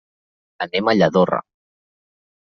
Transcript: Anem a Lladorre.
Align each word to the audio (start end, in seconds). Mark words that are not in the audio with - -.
Anem 0.65 0.87
a 0.91 0.95
Lladorre. 0.99 1.41